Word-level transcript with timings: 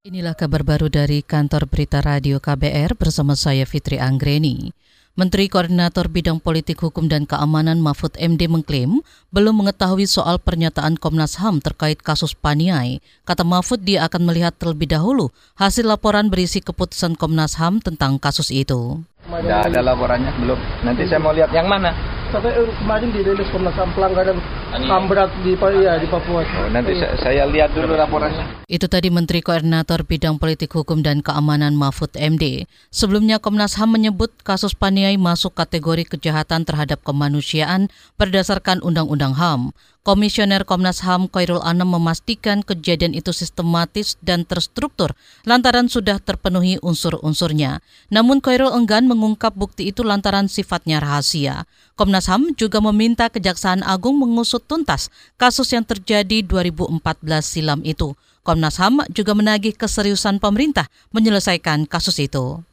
Inilah 0.00 0.32
kabar 0.32 0.64
baru 0.64 0.88
dari 0.88 1.20
kantor 1.20 1.68
berita 1.68 2.00
radio 2.00 2.40
KBR 2.40 2.96
bersama 2.96 3.36
saya 3.36 3.68
Fitri 3.68 4.00
Anggreni. 4.00 4.72
Menteri 5.12 5.52
Koordinator 5.52 6.08
Bidang 6.08 6.40
Politik 6.40 6.80
Hukum 6.80 7.04
dan 7.04 7.28
Keamanan 7.28 7.84
Mahfud 7.84 8.16
MD 8.16 8.48
mengklaim 8.48 9.04
belum 9.28 9.60
mengetahui 9.60 10.08
soal 10.08 10.40
pernyataan 10.40 10.96
Komnas 10.96 11.36
HAM 11.36 11.60
terkait 11.60 12.00
kasus 12.00 12.32
Paniai. 12.32 13.04
Kata 13.28 13.44
Mahfud 13.44 13.84
dia 13.84 14.08
akan 14.08 14.24
melihat 14.24 14.56
terlebih 14.56 14.88
dahulu 14.88 15.28
hasil 15.60 15.84
laporan 15.84 16.32
berisi 16.32 16.64
keputusan 16.64 17.20
Komnas 17.20 17.60
HAM 17.60 17.84
tentang 17.84 18.16
kasus 18.16 18.48
itu. 18.48 19.04
Tidak 19.28 19.60
ada 19.68 19.84
laporannya, 19.84 20.32
belum. 20.40 20.56
Nanti 20.80 21.04
saya 21.12 21.20
mau 21.20 21.36
lihat 21.36 21.52
yang 21.52 21.68
mana 21.68 21.92
sampai 22.30 22.50
eh, 22.54 22.70
kemarin 22.78 23.10
dirilis 23.10 23.48
Komnas 23.50 23.74
HAM 23.74 23.90
pelanggaran 23.92 24.38
HAM 24.70 25.04
berat 25.10 25.30
di 25.42 25.58
ya, 25.58 25.98
di 25.98 26.06
Papua. 26.06 26.46
Oh, 26.46 26.68
nanti 26.70 26.94
saya, 26.96 27.14
saya 27.18 27.42
lihat 27.50 27.74
dulu 27.74 27.98
laporannya. 27.98 28.64
Itu 28.70 28.86
tadi 28.86 29.10
Menteri 29.10 29.42
Koordinator 29.42 30.06
Bidang 30.06 30.38
Politik 30.38 30.70
Hukum 30.72 31.02
dan 31.02 31.20
Keamanan 31.20 31.74
Mahfud 31.74 32.14
MD. 32.14 32.70
Sebelumnya 32.94 33.42
Komnas 33.42 33.74
HAM 33.76 33.98
menyebut 33.98 34.30
kasus 34.46 34.72
Paniai 34.78 35.18
masuk 35.18 35.58
kategori 35.58 36.06
kejahatan 36.06 36.62
terhadap 36.62 37.02
kemanusiaan 37.02 37.90
berdasarkan 38.14 38.78
Undang-Undang 38.80 39.34
HAM. 39.34 39.74
Komisioner 40.00 40.64
Komnas 40.64 41.04
HAM 41.04 41.28
Khairul 41.28 41.60
Anam 41.60 41.92
memastikan 41.92 42.64
kejadian 42.64 43.12
itu 43.12 43.36
sistematis 43.36 44.16
dan 44.24 44.48
terstruktur 44.48 45.12
lantaran 45.44 45.92
sudah 45.92 46.16
terpenuhi 46.16 46.80
unsur-unsurnya. 46.80 47.84
Namun 48.08 48.40
Khairul 48.40 48.72
enggan 48.72 49.04
mengungkap 49.04 49.52
bukti 49.52 49.92
itu 49.92 50.00
lantaran 50.00 50.48
sifatnya 50.48 51.04
rahasia. 51.04 51.68
Komnas 52.00 52.32
HAM 52.32 52.56
juga 52.56 52.80
meminta 52.80 53.28
Kejaksaan 53.28 53.84
Agung 53.84 54.16
mengusut 54.16 54.64
tuntas 54.64 55.12
kasus 55.36 55.68
yang 55.76 55.84
terjadi 55.84 56.48
2014 56.48 57.04
silam 57.44 57.84
itu. 57.84 58.16
Komnas 58.40 58.80
HAM 58.80 59.04
juga 59.12 59.36
menagih 59.36 59.76
keseriusan 59.76 60.40
pemerintah 60.40 60.88
menyelesaikan 61.12 61.84
kasus 61.84 62.16
itu. 62.24 62.64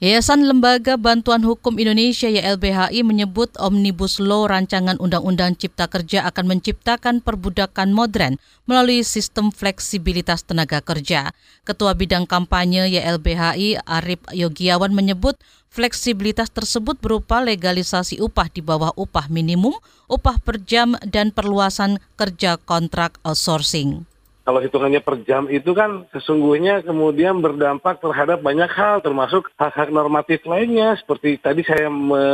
Yayasan 0.00 0.48
Lembaga 0.48 0.96
Bantuan 0.96 1.44
Hukum 1.44 1.76
Indonesia 1.76 2.24
YLBHI 2.24 3.04
menyebut 3.04 3.52
Omnibus 3.60 4.16
Law 4.16 4.48
rancangan 4.48 4.96
Undang-Undang 4.96 5.60
Cipta 5.60 5.92
Kerja 5.92 6.24
akan 6.24 6.56
menciptakan 6.56 7.20
perbudakan 7.20 7.92
modern 7.92 8.40
melalui 8.64 9.04
sistem 9.04 9.52
fleksibilitas 9.52 10.40
tenaga 10.48 10.80
kerja. 10.80 11.36
Ketua 11.68 11.92
Bidang 11.92 12.24
Kampanye 12.24 12.88
YLBHI 12.88 13.84
Arif 13.84 14.24
Yogiawan 14.32 14.96
menyebut 14.96 15.36
fleksibilitas 15.68 16.48
tersebut 16.48 16.96
berupa 16.96 17.44
legalisasi 17.44 18.24
upah 18.24 18.48
di 18.48 18.64
bawah 18.64 18.96
upah 18.96 19.28
minimum, 19.28 19.76
upah 20.08 20.40
per 20.40 20.64
jam, 20.64 20.96
dan 21.04 21.28
perluasan 21.28 22.00
kerja 22.16 22.56
kontrak 22.56 23.20
outsourcing 23.20 24.08
kalau 24.44 24.60
hitungannya 24.64 25.04
per 25.04 25.20
jam 25.28 25.46
itu 25.52 25.70
kan 25.76 26.08
sesungguhnya 26.10 26.82
kemudian 26.82 27.44
berdampak 27.44 28.00
terhadap 28.00 28.40
banyak 28.40 28.68
hal 28.72 29.04
termasuk 29.04 29.52
hak-hak 29.60 29.92
normatif 29.92 30.42
lainnya 30.48 30.96
seperti 30.96 31.36
tadi 31.38 31.60
saya 31.62 31.92
me 31.92 32.24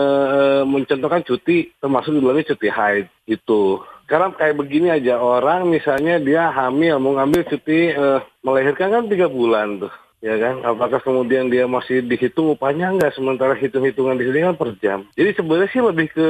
mencontohkan 0.65 1.27
cuti 1.27 1.75
termasuk 1.83 2.15
di 2.15 2.21
dalamnya 2.23 2.51
cuti 2.55 2.69
haid 2.71 3.07
itu. 3.27 3.83
Sekarang 4.07 4.39
kayak 4.39 4.55
begini 4.55 4.95
aja 4.95 5.19
orang 5.19 5.67
misalnya 5.67 6.23
dia 6.23 6.55
hamil 6.55 7.03
mau 7.03 7.19
ngambil 7.19 7.43
cuti 7.51 7.91
uh, 7.91 8.23
melahirkan 8.47 8.95
kan 8.95 9.05
tiga 9.11 9.27
bulan 9.27 9.83
tuh 9.83 10.06
ya 10.27 10.35
kan? 10.43 10.67
Apakah 10.67 10.99
kemudian 10.99 11.47
dia 11.47 11.71
masih 11.71 12.03
dihitung 12.03 12.51
upahnya 12.59 12.91
enggak 12.91 13.15
sementara 13.15 13.55
hitung-hitungan 13.55 14.19
di 14.19 14.27
sini 14.27 14.43
kan 14.43 14.59
per 14.59 14.71
jam. 14.83 15.07
Jadi 15.15 15.31
sebenarnya 15.39 15.71
sih 15.71 15.83
lebih 15.87 16.07
ke 16.11 16.29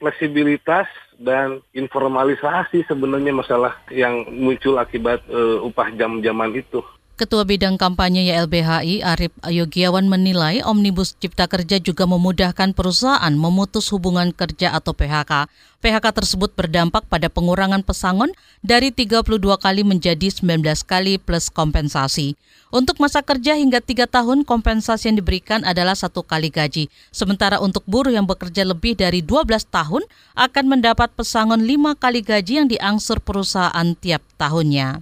fleksibilitas 0.00 0.88
dan 1.20 1.60
informalisasi 1.76 2.88
sebenarnya 2.88 3.36
masalah 3.36 3.76
yang 3.92 4.24
muncul 4.32 4.80
akibat 4.80 5.20
uh, 5.28 5.60
upah 5.60 5.92
jam-jaman 5.92 6.56
itu. 6.56 6.80
Ketua 7.16 7.48
Bidang 7.48 7.80
Kampanye 7.80 8.28
YLBHI 8.28 9.00
Arif 9.00 9.32
Yogiawan 9.48 10.04
menilai 10.04 10.60
Omnibus 10.60 11.16
Cipta 11.16 11.48
Kerja 11.48 11.80
juga 11.80 12.04
memudahkan 12.04 12.76
perusahaan 12.76 13.32
memutus 13.32 13.88
hubungan 13.88 14.36
kerja 14.36 14.76
atau 14.76 14.92
PHK. 14.92 15.48
PHK 15.80 16.06
tersebut 16.12 16.52
berdampak 16.52 17.08
pada 17.08 17.32
pengurangan 17.32 17.80
pesangon 17.80 18.36
dari 18.60 18.92
32 18.92 19.32
kali 19.56 19.80
menjadi 19.80 20.28
19 20.28 20.60
kali 20.84 21.16
plus 21.16 21.48
kompensasi. 21.48 22.36
Untuk 22.68 23.00
masa 23.00 23.24
kerja 23.24 23.56
hingga 23.56 23.80
3 23.80 24.12
tahun 24.12 24.44
kompensasi 24.44 25.08
yang 25.08 25.16
diberikan 25.16 25.64
adalah 25.64 25.96
satu 25.96 26.20
kali 26.20 26.52
gaji. 26.52 26.92
Sementara 27.16 27.64
untuk 27.64 27.80
buruh 27.88 28.12
yang 28.12 28.28
bekerja 28.28 28.68
lebih 28.68 28.92
dari 28.92 29.24
12 29.24 29.64
tahun 29.72 30.04
akan 30.36 30.64
mendapat 30.68 31.16
pesangon 31.16 31.64
5 31.64 31.96
kali 31.96 32.20
gaji 32.20 32.60
yang 32.60 32.68
diangsur 32.68 33.24
perusahaan 33.24 33.96
tiap 33.96 34.20
tahunnya. 34.36 35.00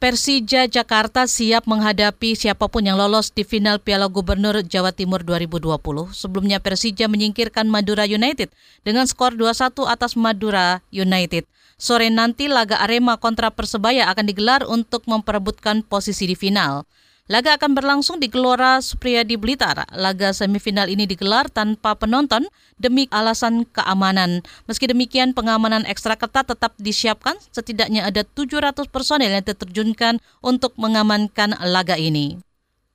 Persija 0.00 0.64
Jakarta 0.64 1.28
siap 1.28 1.68
menghadapi 1.68 2.32
siapa 2.32 2.72
pun 2.72 2.88
yang 2.88 2.96
lolos 2.96 3.36
di 3.36 3.44
final 3.44 3.76
Piala 3.84 4.08
Gubernur 4.08 4.64
Jawa 4.64 4.96
Timur 4.96 5.20
2020. 5.20 5.76
Sebelumnya 6.16 6.56
Persija 6.56 7.04
menyingkirkan 7.04 7.68
Madura 7.68 8.08
United 8.08 8.48
dengan 8.80 9.04
skor 9.04 9.36
2-1 9.36 9.76
atas 9.84 10.16
Madura 10.16 10.80
United. 10.88 11.44
Sore 11.76 12.08
nanti 12.08 12.48
laga 12.48 12.80
Arema 12.80 13.20
kontra 13.20 13.52
Persebaya 13.52 14.08
akan 14.08 14.24
digelar 14.24 14.64
untuk 14.64 15.04
memperebutkan 15.04 15.84
posisi 15.84 16.24
di 16.24 16.32
final. 16.32 16.88
Laga 17.30 17.54
akan 17.54 17.78
berlangsung 17.78 18.18
di 18.18 18.26
Gelora 18.26 18.82
Supriyadi 18.82 19.38
Blitar. 19.38 19.86
Laga 19.94 20.34
semifinal 20.34 20.90
ini 20.90 21.06
digelar 21.06 21.46
tanpa 21.46 21.94
penonton 21.94 22.50
demi 22.74 23.06
alasan 23.14 23.62
keamanan. 23.70 24.42
Meski 24.66 24.90
demikian, 24.90 25.30
pengamanan 25.30 25.86
ekstra 25.86 26.18
ketat 26.18 26.50
tetap 26.50 26.74
disiapkan. 26.82 27.38
Setidaknya 27.54 28.10
ada 28.10 28.26
700 28.26 28.90
personel 28.90 29.30
yang 29.30 29.46
diterjunkan 29.46 30.18
untuk 30.42 30.74
mengamankan 30.74 31.54
laga 31.70 31.94
ini. 31.94 32.42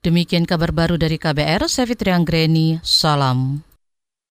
Demikian 0.04 0.44
kabar 0.44 0.68
baru 0.68 1.00
dari 1.00 1.16
KBR, 1.16 1.64
saya 1.72 1.88
Anggreni, 2.12 2.76
salam. 2.84 3.64